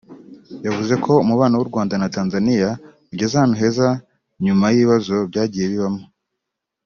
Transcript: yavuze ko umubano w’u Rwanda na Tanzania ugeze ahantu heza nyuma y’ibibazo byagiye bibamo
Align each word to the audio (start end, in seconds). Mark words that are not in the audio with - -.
yavuze 0.65 0.93
ko 1.05 1.11
umubano 1.25 1.53
w’u 1.57 1.67
Rwanda 1.69 1.93
na 1.97 2.11
Tanzania 2.15 2.69
ugeze 3.13 3.33
ahantu 3.35 3.55
heza 3.61 3.87
nyuma 4.45 4.65
y’ibibazo 4.73 5.15
byagiye 5.29 5.65
bibamo 5.73 6.03